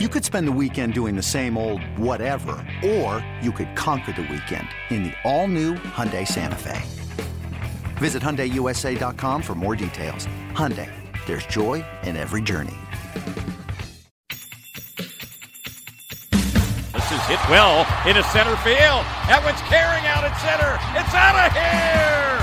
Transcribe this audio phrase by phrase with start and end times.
[0.00, 4.22] You could spend the weekend doing the same old whatever, or you could conquer the
[4.22, 6.82] weekend in the all-new Hyundai Santa Fe.
[7.98, 10.26] Visit HyundaiUSA.com for more details.
[10.50, 10.90] Hyundai,
[11.26, 12.74] there's joy in every journey.
[16.90, 19.06] This is hit well into center field.
[19.30, 20.74] That one's carrying out at center.
[20.98, 22.42] It's out of here!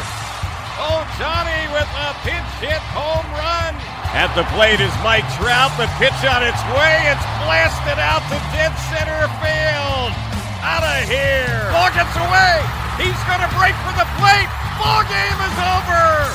[0.80, 3.91] Oh, Johnny with a pinch hit home run.
[4.12, 5.72] At the plate is Mike Trout.
[5.80, 6.96] The pitch on its way.
[7.08, 10.12] It's blasted out to dead center field.
[10.60, 11.72] Out of here.
[11.72, 12.60] Ball gets away.
[13.00, 14.52] He's going to break for the plate.
[14.76, 16.28] Ball game is over.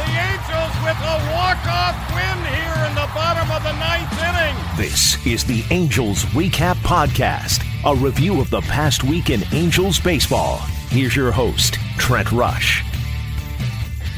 [0.00, 4.56] The Angels with a walk-off win here in the bottom of the ninth inning.
[4.80, 10.58] This is the Angels Recap Podcast, a review of the past week in Angels baseball.
[10.88, 12.87] Here's your host, Trent Rush.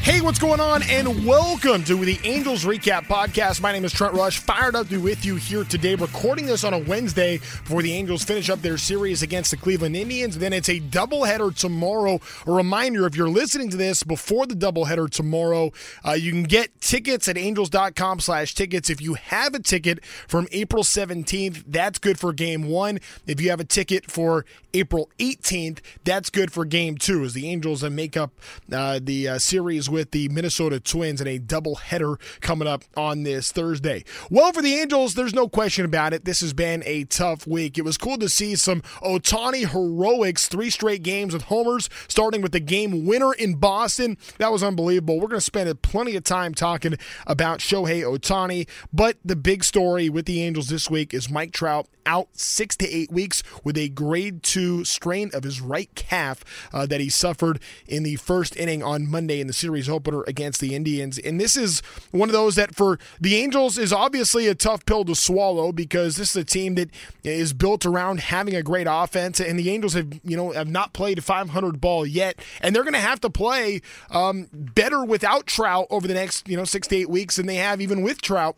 [0.03, 0.81] Hey, what's going on?
[0.89, 3.61] And welcome to the Angels Recap Podcast.
[3.61, 6.63] My name is Trent Rush, fired up to be with you here today, recording this
[6.63, 10.39] on a Wednesday before the Angels finish up their series against the Cleveland Indians.
[10.39, 12.19] Then it's a doubleheader tomorrow.
[12.47, 15.71] A reminder if you're listening to this before the doubleheader tomorrow,
[16.03, 18.89] uh, you can get tickets at angels.com slash tickets.
[18.89, 22.97] If you have a ticket from April 17th, that's good for game one.
[23.27, 27.47] If you have a ticket for April 18th, that's good for game two, as the
[27.47, 28.31] Angels make up
[28.71, 33.51] uh, the uh, series with the Minnesota Twins in a doubleheader coming up on this
[33.51, 34.03] Thursday.
[34.29, 36.25] Well, for the Angels, there's no question about it.
[36.25, 37.77] This has been a tough week.
[37.77, 42.53] It was cool to see some Ohtani heroics, three straight games with homers, starting with
[42.53, 44.17] the game winner in Boston.
[44.39, 45.19] That was unbelievable.
[45.19, 46.95] We're going to spend plenty of time talking
[47.27, 51.87] about Shohei Ohtani, but the big story with the Angels this week is Mike Trout
[52.05, 56.85] out six to eight weeks with a grade two strain of his right calf uh,
[56.85, 60.75] that he suffered in the first inning on Monday in the series opener against the
[60.75, 61.17] Indians.
[61.17, 65.05] And this is one of those that for the Angels is obviously a tough pill
[65.05, 66.89] to swallow because this is a team that
[67.23, 70.93] is built around having a great offense, and the Angels have you know have not
[70.93, 75.87] played 500 ball yet, and they're going to have to play um, better without Trout
[75.89, 78.55] over the next you know six to eight weeks than they have even with Trout.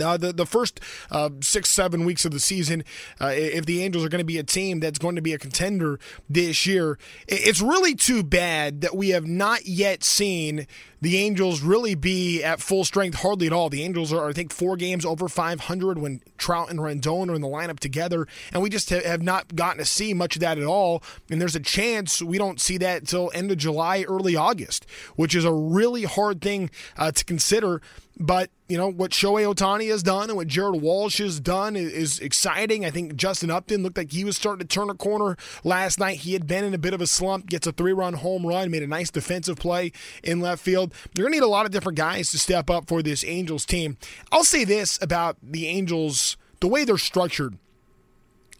[0.00, 0.80] Uh, the the first
[1.10, 2.84] uh, six seven weeks of the season,
[3.20, 5.38] uh, if the Angels are going to be a team that's going to be a
[5.38, 5.98] contender
[6.28, 10.66] this year, it's really too bad that we have not yet seen
[11.02, 13.68] the Angels really be at full strength hardly at all.
[13.68, 17.42] The Angels are, I think, four games over 500 when Trout and Rendon are in
[17.42, 20.64] the lineup together, and we just have not gotten to see much of that at
[20.64, 21.02] all.
[21.28, 24.86] And there's a chance we don't see that until end of July, early August,
[25.16, 27.82] which is a really hard thing uh, to consider.
[28.18, 31.92] But you know what Shohei Ohtani has done and what Jared Walsh has done is,
[31.92, 32.84] is, exciting.
[32.84, 36.18] I think Justin Upton looked like he was starting to turn a corner last night.
[36.18, 38.82] He had been in a bit of a slump, gets a three-run home run, made
[38.82, 39.92] a nice defensive play
[40.22, 40.91] in left field.
[41.14, 43.64] They're going to need a lot of different guys to step up for this Angels
[43.64, 43.96] team.
[44.30, 47.58] I'll say this about the Angels, the way they're structured.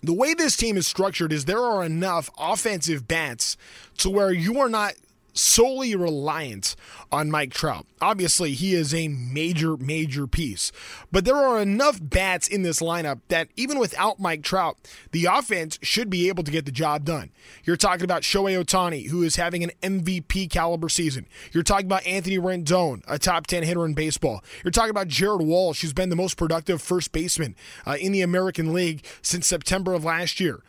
[0.03, 3.57] The way this team is structured is there are enough offensive bats
[3.99, 4.95] to where you are not
[5.33, 6.77] solely reliant
[7.11, 7.87] on Mike Trout.
[8.01, 10.73] Obviously, he is a major, major piece.
[11.11, 14.77] But there are enough bats in this lineup that even without Mike Trout,
[15.13, 17.31] the offense should be able to get the job done.
[17.65, 21.27] You're talking about Shohei Ohtani, who is having an MVP caliber season.
[21.53, 24.43] You're talking about Anthony Rendon, a top 10 hitter in baseball.
[24.65, 27.57] You're talking about Jared Walsh, who's been the most productive first baseman
[27.87, 30.63] uh, in the American League since September of last year.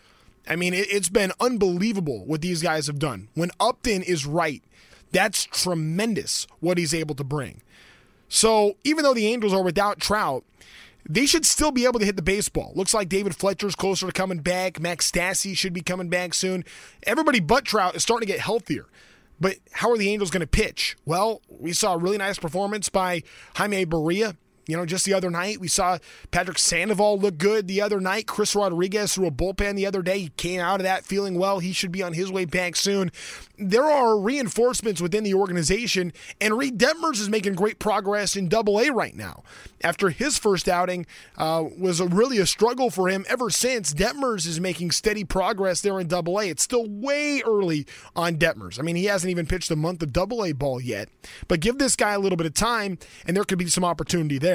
[0.47, 3.29] I mean, it, has been unbelievable what these guys have done.
[3.33, 4.63] When Upton is right,
[5.11, 7.61] that's tremendous what he's able to bring.
[8.27, 10.43] So even though the Angels are without Trout,
[11.07, 12.71] they should still be able to hit the baseball.
[12.75, 14.79] Looks like David Fletcher's closer to coming back.
[14.79, 16.63] Max Stassi should be coming back soon.
[17.03, 18.85] Everybody but Trout is starting to get healthier.
[19.39, 20.95] But how are the Angels going to pitch?
[21.05, 23.23] Well, we saw a really nice performance by
[23.55, 25.97] Jaime Barria you know, just the other night, we saw
[26.31, 28.27] Patrick Sandoval look good the other night.
[28.27, 30.19] Chris Rodriguez threw a bullpen the other day.
[30.19, 31.59] He came out of that feeling well.
[31.59, 33.11] He should be on his way back soon.
[33.57, 38.79] There are reinforcements within the organization, and Reid Detmers is making great progress in Double
[38.79, 39.43] A right now.
[39.81, 41.05] After his first outing
[41.37, 45.81] uh, was a, really a struggle for him ever since, Detmers is making steady progress
[45.81, 46.47] there in Double A.
[46.49, 47.85] It's still way early
[48.15, 48.79] on Detmers.
[48.79, 51.09] I mean, he hasn't even pitched a month of Double A ball yet,
[51.49, 52.97] but give this guy a little bit of time,
[53.27, 54.52] and there could be some opportunity there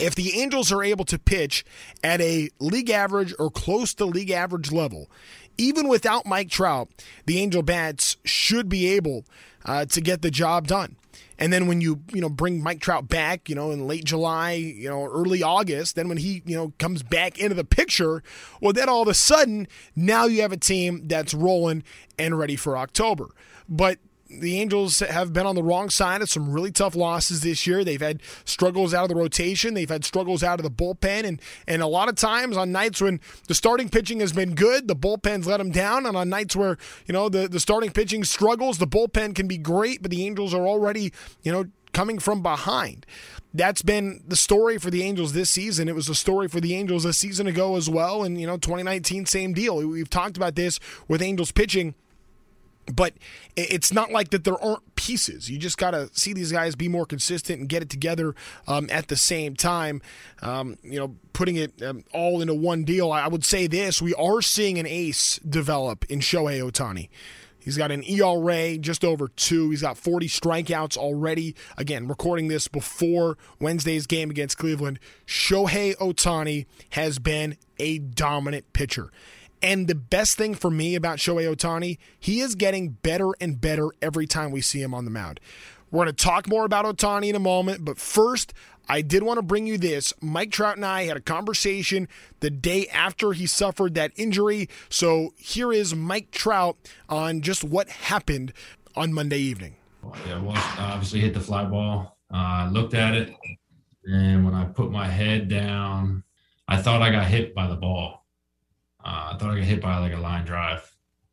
[0.00, 1.64] if the Angels are able to pitch
[2.02, 5.10] at a league average or close to league average level,
[5.58, 6.88] even without Mike Trout,
[7.26, 9.24] the Angel bats should be able
[9.64, 10.96] uh, to get the job done.
[11.38, 14.52] And then when you you know bring Mike Trout back, you know in late July,
[14.52, 18.22] you know early August, then when he you know comes back into the picture,
[18.60, 19.66] well then all of a sudden
[19.96, 21.82] now you have a team that's rolling
[22.18, 23.30] and ready for October.
[23.68, 23.98] But
[24.30, 27.84] the Angels have been on the wrong side of some really tough losses this year.
[27.84, 31.40] They've had struggles out of the rotation, they've had struggles out of the bullpen, and
[31.66, 34.96] and a lot of times on nights when the starting pitching has been good, the
[34.96, 38.78] bullpen's let them down, and on nights where you know the the starting pitching struggles,
[38.78, 41.12] the bullpen can be great, but the Angels are already
[41.42, 43.04] you know coming from behind.
[43.52, 45.88] That's been the story for the Angels this season.
[45.88, 48.56] It was a story for the Angels a season ago as well, and you know
[48.56, 49.76] 2019 same deal.
[49.76, 50.78] We've talked about this
[51.08, 51.94] with Angels pitching
[52.90, 53.14] but
[53.56, 55.50] it's not like that there aren't pieces.
[55.50, 58.34] You just got to see these guys be more consistent and get it together
[58.66, 60.02] um, at the same time.
[60.42, 63.12] Um, you know, putting it um, all into one deal.
[63.12, 67.08] I would say this: we are seeing an ace develop in Shohei Ohtani.
[67.60, 69.70] He's got an ERA just over two.
[69.70, 71.54] He's got 40 strikeouts already.
[71.76, 74.98] Again, recording this before Wednesday's game against Cleveland.
[75.26, 79.10] Shohei Ohtani has been a dominant pitcher.
[79.62, 83.90] And the best thing for me about Shohei Ohtani, he is getting better and better
[84.00, 85.40] every time we see him on the mound.
[85.90, 88.54] We're going to talk more about Ohtani in a moment, but first,
[88.88, 90.12] I did want to bring you this.
[90.20, 92.08] Mike Trout and I had a conversation
[92.40, 94.68] the day after he suffered that injury.
[94.88, 96.76] So here is Mike Trout
[97.08, 98.52] on just what happened
[98.96, 99.76] on Monday evening.
[100.26, 102.16] Yeah, well, obviously hit the fly ball.
[102.30, 103.34] I uh, looked at it,
[104.04, 106.22] and when I put my head down,
[106.66, 108.19] I thought I got hit by the ball.
[109.04, 110.90] Uh, I thought I got hit by like a line drive,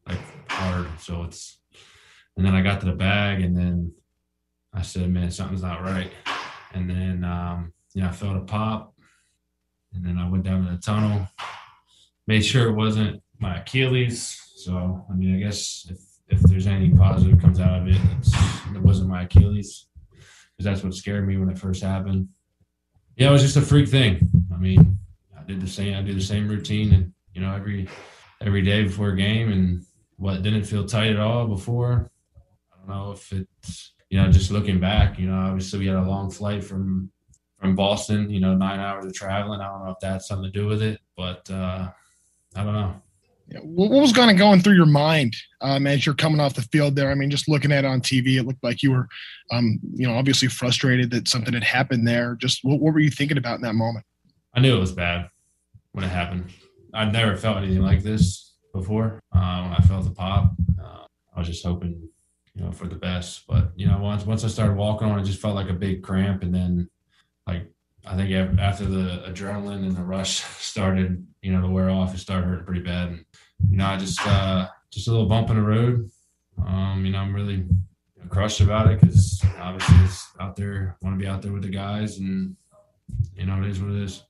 [0.07, 0.19] like
[0.49, 0.87] hard.
[0.99, 1.59] So it's,
[2.35, 3.93] and then I got to the bag, and then
[4.73, 6.11] I said, "Man, something's not right."
[6.73, 8.93] And then, um, you know, I felt a pop,
[9.93, 11.27] and then I went down to the tunnel,
[12.27, 14.39] made sure it wasn't my Achilles.
[14.55, 15.99] So, I mean, I guess if
[16.29, 17.99] if there's anything positive comes out of it,
[18.75, 22.29] it wasn't my Achilles, because that's what scared me when it first happened.
[23.15, 24.29] Yeah, it was just a freak thing.
[24.53, 24.99] I mean,
[25.37, 25.95] I did the same.
[25.97, 27.87] I did the same routine and you know, every
[28.41, 29.85] every day before a game, and
[30.15, 32.09] what didn't feel tight at all before.
[32.73, 35.19] I don't know if it's you know just looking back.
[35.19, 37.11] You know, obviously we had a long flight from
[37.59, 38.31] from Boston.
[38.31, 39.61] You know, nine hours of traveling.
[39.61, 41.89] I don't know if that's something to do with it, but uh,
[42.55, 43.01] I don't know.
[43.61, 46.95] What was kind of going through your mind um, as you're coming off the field
[46.95, 47.11] there?
[47.11, 49.07] I mean, just looking at it on TV, it looked like you were,
[49.51, 52.35] um, you know, obviously frustrated that something had happened there.
[52.35, 54.05] Just what, what were you thinking about in that moment?
[54.53, 55.29] I knew it was bad
[55.93, 56.51] when it happened.
[56.93, 59.19] I've never felt anything like this before.
[59.31, 60.53] Um, I felt the pop.
[60.81, 61.05] Uh,
[61.35, 62.09] I was just hoping,
[62.53, 63.45] you know, for the best.
[63.47, 66.03] But you know, once once I started walking on, it just felt like a big
[66.03, 66.89] cramp, and then
[67.45, 67.71] like
[68.05, 72.19] I think after the adrenaline and the rush started, you know, to wear off, it
[72.19, 73.09] started hurting pretty bad.
[73.09, 73.25] And
[73.69, 76.09] you know, I just uh, just a little bump in the road.
[76.65, 77.65] Um, you know, I'm really
[78.29, 80.97] crushed about it because obviously it's out there.
[81.01, 82.55] Want to be out there with the guys, and
[83.35, 84.23] you know, it is what it is.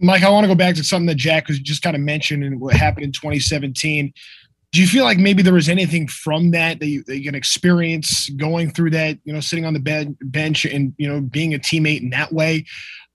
[0.00, 2.42] Mike, I want to go back to something that Jack was just kind of mentioned
[2.42, 4.12] and what happened in 2017.
[4.72, 7.34] Do you feel like maybe there was anything from that that you, that you can
[7.34, 11.54] experience going through that, you know, sitting on the bed, bench and, you know, being
[11.54, 12.64] a teammate in that way?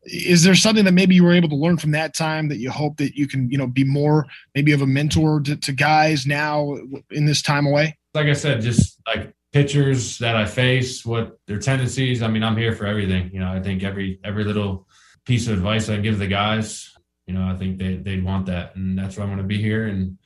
[0.04, 2.70] Is there something that maybe you were able to learn from that time that you
[2.70, 6.28] hope that you can, you know, be more maybe of a mentor to, to guys
[6.28, 6.78] now
[7.10, 7.98] in this time away?
[8.14, 12.22] Like I said, just like pitchers that I face, what their tendencies.
[12.22, 13.32] I mean, I'm here for everything.
[13.34, 14.86] You know, I think every every little
[15.26, 16.96] piece of advice I give the guys,
[17.28, 19.62] you know, I think they they'd want that, and that's why I'm going to be
[19.62, 20.18] here, and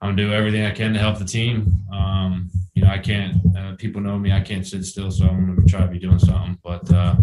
[0.00, 1.84] I'm gonna do everything I can to help the team.
[1.92, 3.36] Um, you know, I can't.
[3.56, 4.32] Uh, people know me.
[4.32, 6.58] I can't sit still, so I'm going to try to be doing something.
[6.64, 7.16] But uh,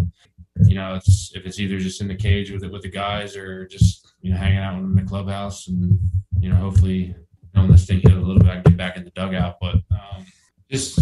[0.65, 3.35] you know, it's if it's either just in the cage with it with the guys,
[3.35, 5.99] or just you know hanging out with them in the clubhouse, and
[6.39, 7.15] you know, hopefully,
[7.53, 9.57] knowing this thing hit a little bit, I can get back in the dugout.
[9.59, 10.25] But um,
[10.71, 10.99] just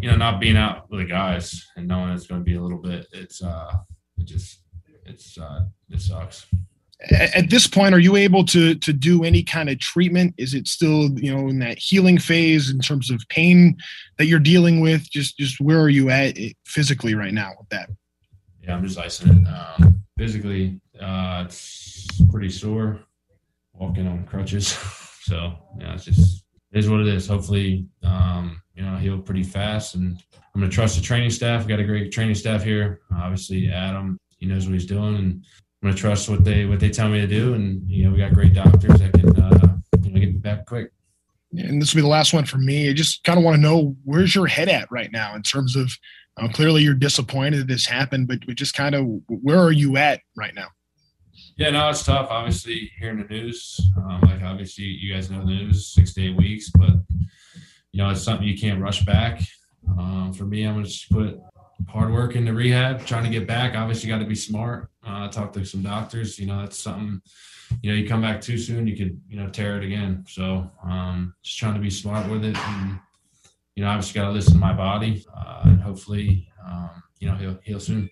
[0.00, 2.62] you know, not being out with the guys and knowing it's going to be a
[2.62, 3.72] little bit, it's uh,
[4.16, 4.62] it just
[5.08, 6.46] it's uh, it sucks.
[7.12, 10.34] At this point, are you able to to do any kind of treatment?
[10.36, 13.76] Is it still you know in that healing phase in terms of pain
[14.18, 15.08] that you're dealing with?
[15.10, 16.36] Just just where are you at
[16.66, 17.90] physically right now with that?
[18.62, 19.48] Yeah, I'm just icing it.
[19.48, 23.00] Um, physically, uh, it's pretty sore.
[23.74, 24.66] Walking on crutches,
[25.22, 27.28] so yeah, it's just it is what it is.
[27.28, 31.64] Hopefully, um, you know, heal pretty fast, and I'm gonna trust the training staff.
[31.64, 33.02] We got a great training staff here.
[33.14, 35.44] Obviously, Adam he knows what he's doing, and
[35.82, 37.54] I'm gonna trust what they what they tell me to do.
[37.54, 40.66] And you know, we got great doctors that can uh, you know get me back
[40.66, 40.90] quick.
[41.52, 42.90] And this will be the last one for me.
[42.90, 45.76] I just kind of want to know where's your head at right now in terms
[45.76, 45.90] of
[46.36, 50.20] uh, clearly you're disappointed that this happened, but, just kind of where are you at
[50.36, 50.68] right now?
[51.56, 52.28] Yeah, no, it's tough.
[52.30, 56.36] Obviously, hearing the news, um, like obviously you guys know the news, six to eight
[56.36, 56.90] weeks, but
[57.92, 59.40] you know it's something you can't rush back.
[59.88, 61.40] Um, for me, I'm gonna just put
[61.86, 63.76] hard work into rehab, trying to get back.
[63.76, 64.90] Obviously, got to be smart.
[65.06, 66.38] Uh, talk to some doctors.
[66.38, 67.20] You know, that's something.
[67.82, 70.24] You know, you come back too soon, you could you know tear it again.
[70.28, 72.98] So um, just trying to be smart with it, and
[73.74, 77.34] you know, just got to listen to my body, uh, and hopefully, um, you know,
[77.34, 78.08] he'll heal soon.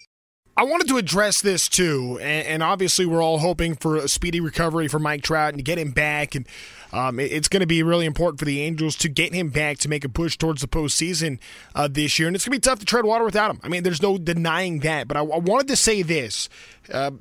[0.58, 4.88] I wanted to address this too, and, obviously we're all hoping for a speedy recovery
[4.88, 6.34] for Mike Trout and to get him back.
[6.34, 6.48] And
[6.94, 9.76] um, it, it's going to be really important for the Angels to get him back
[9.78, 11.38] to make a push towards the postseason
[11.74, 12.26] uh, this year.
[12.26, 13.60] And it's going to be tough to tread water without him.
[13.62, 15.06] I mean, there's no denying that.
[15.08, 16.48] But I, I wanted to say this.
[16.90, 17.12] Uh,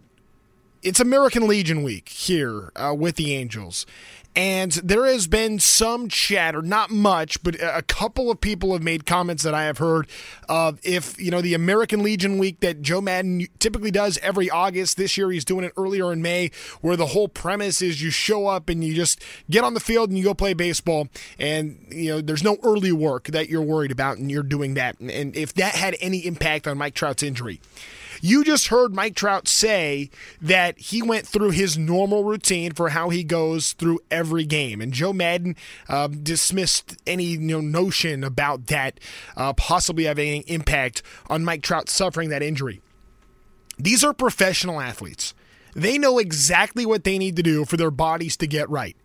[0.81, 3.85] it's American Legion week here uh, with the Angels.
[4.35, 9.05] And there has been some chatter, not much, but a couple of people have made
[9.05, 10.09] comments that I have heard
[10.49, 14.97] of if, you know, the American Legion week that Joe Maddon typically does every August.
[14.97, 16.51] This year he's doing it earlier in May,
[16.81, 20.09] where the whole premise is you show up and you just get on the field
[20.09, 21.07] and you go play baseball.
[21.39, 24.99] And, you know, there's no early work that you're worried about, and you're doing that.
[24.99, 27.61] And if that had any impact on Mike Trout's injury,
[28.21, 30.09] you just heard Mike Trout say
[30.41, 34.93] that he went through his normal routine for how he goes through every game, and
[34.93, 35.55] Joe Maddon
[35.89, 38.99] uh, dismissed any you know, notion about that
[39.35, 42.81] uh, possibly having an impact on Mike Trout suffering that injury.
[43.77, 45.33] These are professional athletes.
[45.75, 48.95] They know exactly what they need to do for their bodies to get right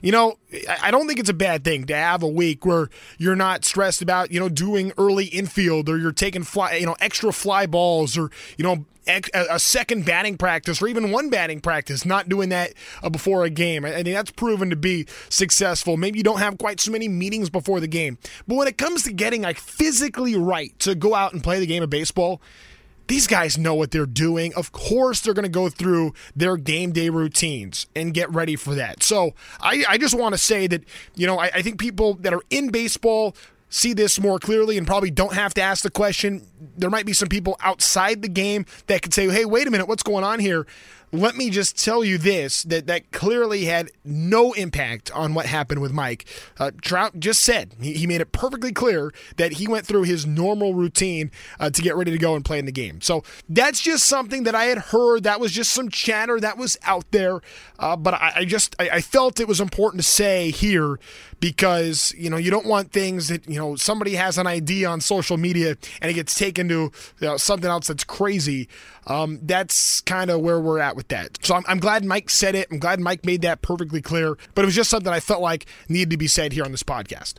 [0.00, 0.38] you know,
[0.82, 2.88] I don't think it's a bad thing to have a week where
[3.18, 6.96] you're not stressed about, you know, doing early infield or you're taking fly, you know,
[7.00, 8.84] extra fly balls or, you know,
[9.32, 13.50] a second batting practice or even one batting practice, not doing that uh, before a
[13.50, 13.86] game.
[13.86, 15.96] I think that's proven to be successful.
[15.96, 18.18] Maybe you don't have quite so many meetings before the game.
[18.46, 21.66] But when it comes to getting like physically right to go out and play the
[21.66, 22.42] game of baseball,
[23.08, 24.54] these guys know what they're doing.
[24.54, 28.74] Of course, they're going to go through their game day routines and get ready for
[28.74, 29.02] that.
[29.02, 30.84] So I, I just want to say that,
[31.16, 33.34] you know, I, I think people that are in baseball
[33.70, 36.46] see this more clearly and probably don't have to ask the question.
[36.76, 39.88] There might be some people outside the game that could say, hey, wait a minute,
[39.88, 40.66] what's going on here?
[41.12, 45.80] Let me just tell you this that that clearly had no impact on what happened
[45.80, 46.26] with Mike.
[46.58, 50.26] Uh, Trout just said he, he, made it perfectly clear that he went through his
[50.26, 53.00] normal routine uh, to get ready to go and play in the game.
[53.00, 55.24] So that's just something that I had heard.
[55.24, 57.40] That was just some chatter that was out there,
[57.78, 60.98] uh, but I, I just I, I felt it was important to say here
[61.40, 65.00] because you know you don't want things that you know somebody has an idea on
[65.00, 68.68] social media and it gets taken to you know, something else that's crazy.
[69.06, 71.38] Um, that's kind of where we're at with that.
[71.42, 72.66] So I'm, I'm glad Mike said it.
[72.70, 74.36] I'm glad Mike made that perfectly clear.
[74.54, 76.82] But it was just something I felt like needed to be said here on this
[76.82, 77.34] podcast.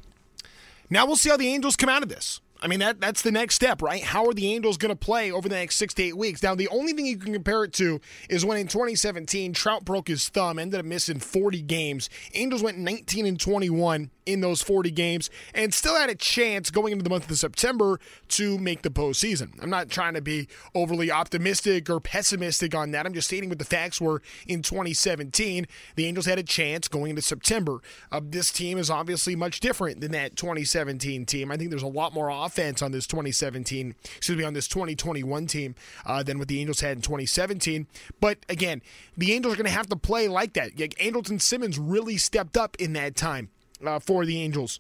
[0.89, 2.39] Now we'll see how the Angels come out of this.
[2.61, 4.03] I mean, that that's the next step, right?
[4.03, 6.43] How are the Angels going to play over the next six to eight weeks?
[6.43, 10.07] Now, the only thing you can compare it to is when in 2017, Trout broke
[10.07, 12.09] his thumb, ended up missing 40 games.
[12.33, 16.91] Angels went 19 and 21 in those 40 games and still had a chance going
[16.91, 19.51] into the month of September to make the postseason.
[19.62, 23.05] I'm not trying to be overly optimistic or pessimistic on that.
[23.05, 25.65] I'm just stating what the facts were in 2017.
[25.95, 27.79] The Angels had a chance going into September.
[28.12, 31.51] Uh, this team is obviously much different than that 2017 team.
[31.51, 35.48] I think there's a lot more offense on this 2017, excuse me, on this 2021
[35.48, 37.88] team uh, than what the Angels had in 2017.
[38.19, 38.81] But again,
[39.17, 40.79] the Angels are going to have to play like that.
[40.79, 40.95] Like
[41.39, 43.50] Simmons really stepped up in that time
[43.86, 44.79] uh, for the Angels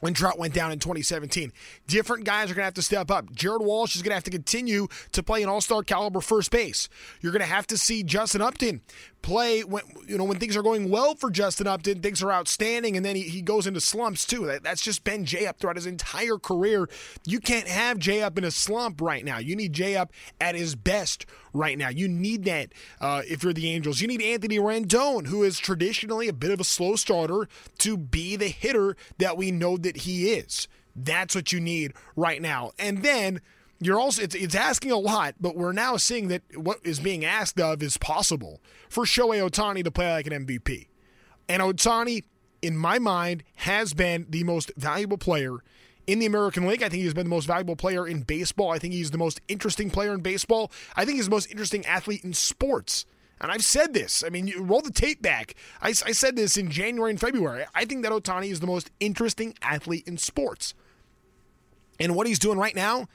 [0.00, 1.52] when Trout went down in 2017.
[1.86, 3.32] Different guys are going to have to step up.
[3.32, 6.88] Jared Walsh is going to have to continue to play an all-star caliber first base.
[7.20, 8.82] You're going to have to see Justin Upton
[9.22, 12.96] play when you know when things are going well for Justin Upton, things are outstanding,
[12.96, 14.46] and then he, he goes into slumps too.
[14.46, 16.88] That, that's just been J Up throughout his entire career.
[17.26, 19.38] You can't have J Up in a slump right now.
[19.38, 21.88] You need J Up at his best right now.
[21.88, 24.00] You need that uh, if you're the Angels.
[24.00, 27.48] You need Anthony Rendon, who is traditionally a bit of a slow starter,
[27.78, 30.68] to be the hitter that we know that he is.
[30.96, 32.72] That's what you need right now.
[32.78, 33.40] And then
[33.80, 37.24] you're also it's, it's asking a lot, but we're now seeing that what is being
[37.24, 40.88] asked of is possible for Shohei Ohtani to play like an MVP.
[41.48, 42.24] And Ohtani,
[42.60, 45.58] in my mind, has been the most valuable player
[46.06, 46.82] in the American League.
[46.82, 48.70] I think he's been the most valuable player in baseball.
[48.70, 50.72] I think he's the most interesting player in baseball.
[50.96, 53.06] I think he's the most interesting athlete in sports.
[53.40, 54.24] And I've said this.
[54.26, 55.54] I mean, roll the tape back.
[55.80, 57.64] I, I said this in January and February.
[57.74, 60.74] I think that Ohtani is the most interesting athlete in sports.
[62.00, 63.06] And what he's doing right now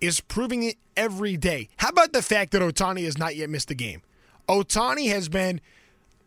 [0.00, 1.68] is proving it every day.
[1.76, 4.02] How about the fact that Ohtani has not yet missed a game?
[4.48, 5.60] Ohtani has been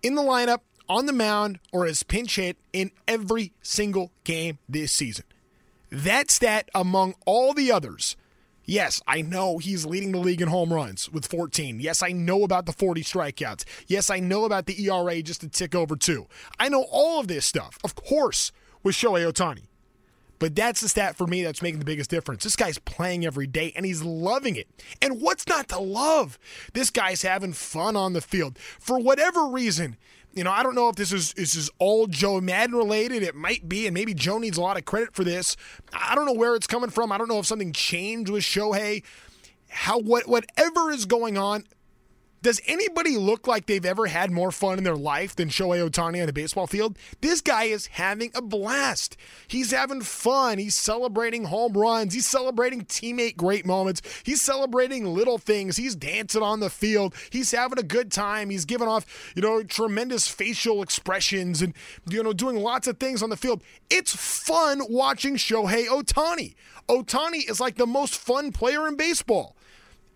[0.02, 4.92] in the lineup, on the mound, or has pinch hit in every single game this
[4.92, 5.26] season.
[5.90, 8.18] That's that stat among all the others.
[8.66, 11.80] Yes, I know he's leading the league in home runs with 14.
[11.80, 13.66] Yes, I know about the 40 strikeouts.
[13.88, 16.28] Yes, I know about the ERA just to tick over two.
[16.60, 18.52] I know all of this stuff, of course,
[18.82, 19.68] with Shohei Ohtani.
[20.44, 22.44] But that's the stat for me that's making the biggest difference.
[22.44, 24.68] This guy's playing every day and he's loving it.
[25.02, 26.38] And what's not to love?
[26.74, 28.60] This guy's having fun on the field.
[28.60, 29.96] For whatever reason,
[30.34, 33.24] you know, I don't know if this is this is all Joe Maddon related.
[33.24, 35.56] It might be, and maybe Joe needs a lot of credit for this.
[35.94, 37.14] I don't know where it's coming from.
[37.14, 39.02] I don't know if something changed with Shohei.
[39.70, 41.64] How what whatever is going on,
[42.44, 46.22] does anybody look like they've ever had more fun in their life than Shohei Ohtani
[46.22, 46.98] on a baseball field?
[47.22, 49.16] This guy is having a blast.
[49.48, 50.58] He's having fun.
[50.58, 52.14] He's celebrating home runs.
[52.14, 54.02] He's celebrating teammate great moments.
[54.24, 55.78] He's celebrating little things.
[55.78, 57.16] He's dancing on the field.
[57.30, 58.50] He's having a good time.
[58.50, 61.74] He's giving off, you know, tremendous facial expressions and,
[62.10, 63.64] you know, doing lots of things on the field.
[63.90, 66.56] It's fun watching Shohei Ohtani.
[66.90, 69.56] Ohtani is like the most fun player in baseball.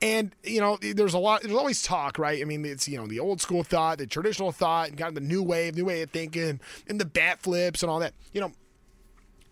[0.02, 1.42] And you know, there's a lot.
[1.42, 2.42] There's always talk, right?
[2.42, 5.16] I mean, it's you know the old school thought, the traditional thought, and kind of
[5.16, 8.14] the new wave, new way of thinking, and the bat flips and all that.
[8.32, 8.52] You know,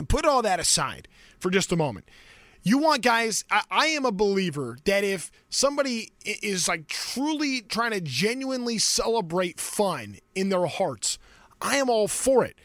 [0.07, 1.07] put all that aside
[1.39, 2.09] for just a moment.
[2.61, 3.43] You want guys.
[3.49, 9.59] I, I am a believer that if somebody is like truly trying to genuinely celebrate
[9.59, 11.17] fun in their hearts,
[11.61, 12.57] I am all for it.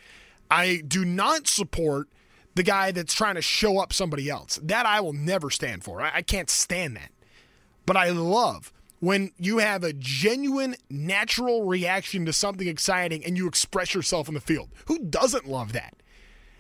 [0.51, 2.09] I do not support
[2.55, 4.59] the guy that's trying to show up somebody else.
[4.63, 6.03] That I will never stand for.
[6.03, 7.11] I, I can't stand that.
[7.91, 13.49] But I love when you have a genuine, natural reaction to something exciting and you
[13.49, 14.69] express yourself in the field.
[14.87, 15.97] Who doesn't love that?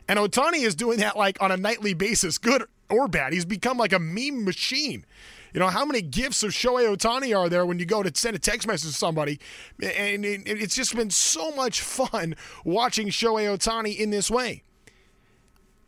[0.09, 3.33] And Ohtani is doing that like on a nightly basis, good or bad.
[3.33, 5.07] He's become like a meme machine.
[5.55, 8.35] You know, how many gifts of Shohei Ohtani are there when you go to send
[8.35, 9.39] a text message to somebody?
[9.81, 12.35] And it's just been so much fun
[12.65, 14.65] watching Shohei Ohtani in this way.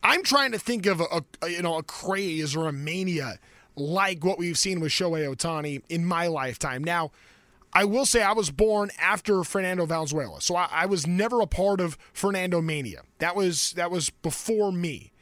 [0.05, 3.41] I'm trying to think of a, a you know a craze or a mania
[3.77, 6.85] like what we've seen with Shohei Ohtani in my lifetime.
[6.85, 7.11] Now,
[7.73, 11.47] I will say I was born after Fernando Valenzuela, so I, I, was never a
[11.47, 13.03] part of Fernando mania.
[13.19, 15.13] That was that was before me.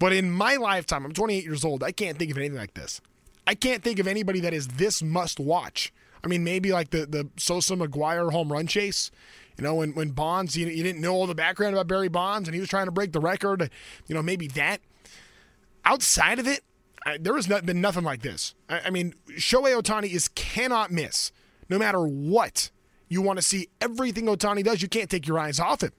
[0.00, 1.84] But in my lifetime, I'm 28 years old.
[1.84, 3.00] I can't think of anything like this.
[3.46, 5.92] I can't think of anybody that is this must watch.
[6.24, 9.10] I mean, maybe like the the Sosa McGwire home run chase.
[9.56, 12.48] You know, when when Bonds, you, you didn't know all the background about Barry Bonds,
[12.48, 13.70] and he was trying to break the record.
[14.08, 14.80] You know, maybe that.
[15.84, 16.62] Outside of it,
[17.04, 18.54] I, there has not, been nothing like this.
[18.68, 21.32] I, I mean, Shohei Ohtani is cannot miss.
[21.68, 22.70] No matter what,
[23.08, 24.82] you want to see everything Ohtani does.
[24.82, 25.94] You can't take your eyes off it.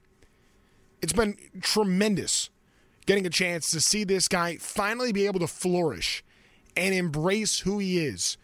[1.01, 2.49] It's been tremendous
[3.05, 6.23] getting a chance to see this guy finally be able to flourish
[6.77, 8.37] and embrace who he is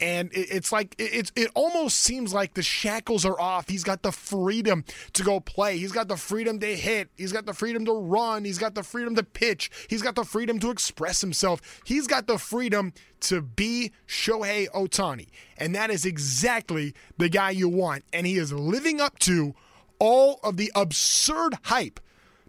[0.00, 3.68] and it's like it's it almost seems like the shackles are off.
[3.68, 5.76] He's got the freedom to go play.
[5.76, 7.10] He's got the freedom to hit.
[7.16, 8.44] He's got the freedom to run.
[8.44, 9.70] He's got the freedom to pitch.
[9.88, 11.80] He's got the freedom to express himself.
[11.84, 15.28] He's got the freedom to be Shohei Ohtani.
[15.58, 18.04] And that is exactly the guy you want.
[18.12, 19.54] And he is living up to
[19.98, 22.00] all of the absurd hype,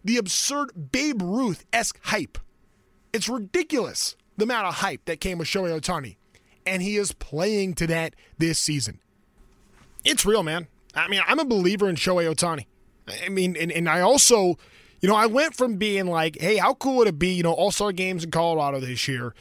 [0.05, 2.37] the absurd Babe Ruth esque hype.
[3.11, 6.15] It's ridiculous the amount of hype that came with Shohei Ohtani
[6.65, 8.99] and he is playing to that this season.
[10.03, 10.67] It's real, man.
[10.95, 12.65] I mean, I'm a believer in Shohei Ohtani.
[13.23, 14.57] I mean, and, and I also,
[14.99, 17.53] you know, I went from being like, hey, how cool would it be, you know,
[17.53, 19.33] All Star games in Colorado this year?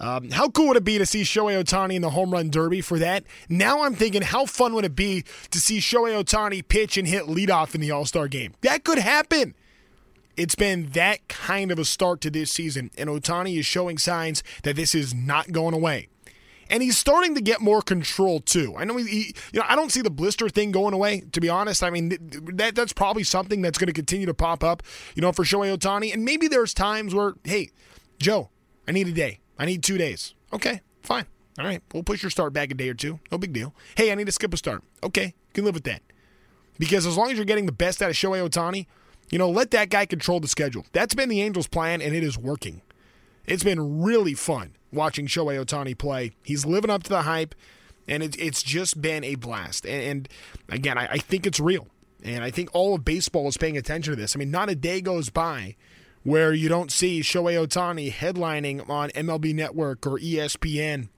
[0.00, 2.80] Um, how cool would it be to see Shohei Ohtani in the home run derby
[2.80, 3.24] for that?
[3.48, 7.24] Now I'm thinking, how fun would it be to see Shohei Ohtani pitch and hit
[7.24, 8.54] leadoff in the All Star game?
[8.60, 9.54] That could happen.
[10.36, 14.44] It's been that kind of a start to this season, and Ohtani is showing signs
[14.62, 16.08] that this is not going away
[16.70, 18.74] and he's starting to get more control too.
[18.76, 21.22] I know he, he, you know, I don't see the blister thing going away.
[21.32, 22.18] To be honest, I mean
[22.56, 24.82] that that's probably something that's going to continue to pop up.
[25.14, 27.70] You know, for Shohei Ohtani, and maybe there's times where, hey,
[28.18, 28.50] Joe,
[28.86, 30.34] I need a day, I need two days.
[30.52, 31.26] Okay, fine,
[31.58, 33.20] all right, we'll push your start back a day or two.
[33.30, 33.74] No big deal.
[33.96, 34.82] Hey, I need to skip a start.
[35.02, 36.02] Okay, can live with that.
[36.78, 38.86] Because as long as you're getting the best out of Shohei Ohtani,
[39.30, 40.86] you know, let that guy control the schedule.
[40.92, 42.82] That's been the Angels' plan, and it is working.
[43.48, 46.32] It's been really fun watching Shohei Ohtani play.
[46.42, 47.54] He's living up to the hype,
[48.06, 49.86] and it, it's just been a blast.
[49.86, 50.28] And, and
[50.68, 51.88] again, I, I think it's real.
[52.22, 54.36] And I think all of baseball is paying attention to this.
[54.36, 55.76] I mean, not a day goes by
[56.24, 61.08] where you don't see Shohei Ohtani headlining on MLB Network or ESPN.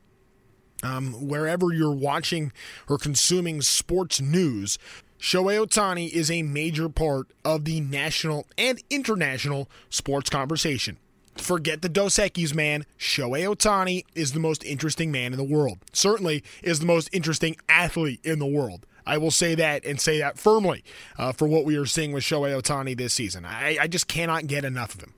[0.84, 2.52] Um, wherever you're watching
[2.88, 4.78] or consuming sports news,
[5.18, 10.96] Shohei Ohtani is a major part of the national and international sports conversation.
[11.36, 12.84] Forget the Dos Equis, man.
[12.98, 15.78] Shohei Ohtani is the most interesting man in the world.
[15.92, 18.86] Certainly is the most interesting athlete in the world.
[19.06, 20.84] I will say that and say that firmly
[21.18, 23.44] uh, for what we are seeing with Shohei Ohtani this season.
[23.44, 25.14] I, I just cannot get enough of him.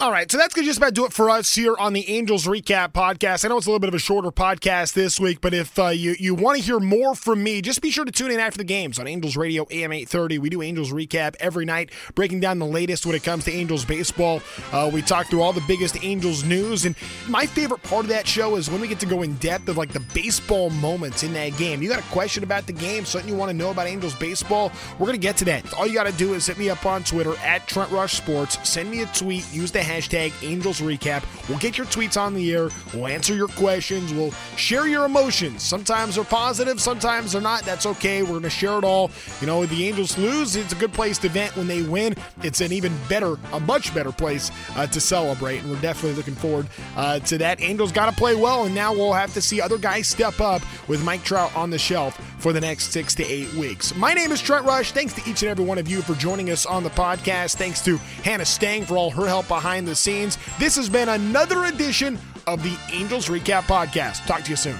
[0.00, 2.08] All right, so that's going to just about do it for us here on the
[2.08, 3.44] Angels Recap podcast.
[3.44, 5.88] I know it's a little bit of a shorter podcast this week, but if uh,
[5.88, 8.56] you, you want to hear more from me, just be sure to tune in after
[8.56, 10.38] the games on Angels Radio AM 830.
[10.38, 13.84] We do Angels Recap every night, breaking down the latest when it comes to Angels
[13.84, 14.40] baseball.
[14.72, 16.96] Uh, we talk through all the biggest Angels news, and
[17.28, 19.76] my favorite part of that show is when we get to go in depth of
[19.76, 21.82] like the baseball moments in that game.
[21.82, 24.72] You got a question about the game, something you want to know about Angels baseball,
[24.92, 25.74] we're going to get to that.
[25.74, 28.66] All you got to do is hit me up on Twitter at Trent Rush Sports,
[28.66, 31.24] send me a tweet, use the hashtag Angels Recap.
[31.48, 32.68] We'll get your tweets on the air.
[32.94, 34.12] We'll answer your questions.
[34.12, 35.62] We'll share your emotions.
[35.62, 37.62] Sometimes they're positive, sometimes they're not.
[37.62, 38.22] That's okay.
[38.22, 39.10] We're going to share it all.
[39.40, 41.56] You know, the Angels lose, it's a good place to vent.
[41.56, 45.58] When they win, it's an even better, a much better place uh, to celebrate.
[45.62, 47.60] And we're definitely looking forward uh, to that.
[47.60, 50.62] Angels got to play well, and now we'll have to see other guys step up
[50.88, 53.94] with Mike Trout on the shelf for the next six to eight weeks.
[53.94, 54.92] My name is Trent Rush.
[54.92, 57.56] Thanks to each and every one of you for joining us on the podcast.
[57.56, 60.38] Thanks to Hannah Stang for all her help behind the scenes.
[60.58, 64.26] This has been another edition of the Angels Recap Podcast.
[64.26, 64.78] Talk to you soon.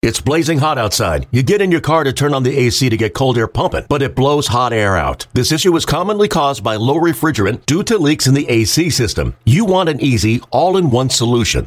[0.00, 1.26] It's blazing hot outside.
[1.32, 3.84] You get in your car to turn on the AC to get cold air pumping,
[3.88, 5.26] but it blows hot air out.
[5.32, 9.34] This issue is commonly caused by low refrigerant due to leaks in the AC system.
[9.44, 11.66] You want an easy, all in one solution